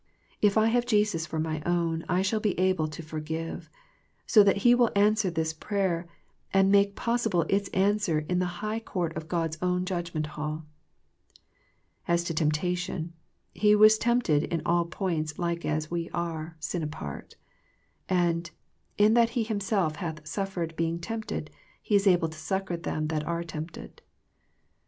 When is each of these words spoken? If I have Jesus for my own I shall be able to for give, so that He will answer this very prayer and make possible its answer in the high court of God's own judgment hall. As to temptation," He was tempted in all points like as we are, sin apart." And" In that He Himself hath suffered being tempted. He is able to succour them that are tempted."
If 0.41 0.57
I 0.57 0.69
have 0.69 0.87
Jesus 0.87 1.27
for 1.27 1.37
my 1.39 1.61
own 1.63 2.03
I 2.09 2.23
shall 2.23 2.39
be 2.39 2.57
able 2.59 2.87
to 2.87 3.03
for 3.03 3.19
give, 3.19 3.69
so 4.25 4.41
that 4.43 4.57
He 4.65 4.73
will 4.73 4.89
answer 4.95 5.29
this 5.29 5.53
very 5.53 5.59
prayer 5.59 6.07
and 6.51 6.71
make 6.71 6.95
possible 6.95 7.45
its 7.47 7.69
answer 7.69 8.25
in 8.27 8.39
the 8.39 8.61
high 8.63 8.79
court 8.79 9.15
of 9.15 9.27
God's 9.27 9.59
own 9.61 9.85
judgment 9.85 10.25
hall. 10.25 10.65
As 12.07 12.23
to 12.23 12.33
temptation," 12.33 13.13
He 13.53 13.75
was 13.75 13.99
tempted 13.99 14.45
in 14.45 14.63
all 14.65 14.85
points 14.85 15.37
like 15.37 15.65
as 15.65 15.91
we 15.91 16.09
are, 16.15 16.57
sin 16.59 16.81
apart." 16.81 17.35
And" 18.09 18.49
In 18.97 19.13
that 19.13 19.29
He 19.37 19.43
Himself 19.43 19.97
hath 19.97 20.25
suffered 20.27 20.75
being 20.75 20.97
tempted. 20.97 21.51
He 21.79 21.93
is 21.93 22.07
able 22.07 22.29
to 22.29 22.39
succour 22.39 22.77
them 22.77 23.05
that 23.09 23.23
are 23.27 23.43
tempted." 23.43 24.01